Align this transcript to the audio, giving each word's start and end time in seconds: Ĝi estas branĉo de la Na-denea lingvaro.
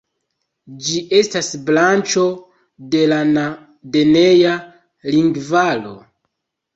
Ĝi 0.85 1.01
estas 1.17 1.49
branĉo 1.67 2.23
de 2.95 3.01
la 3.11 3.19
Na-denea 3.33 4.55
lingvaro. 5.17 5.93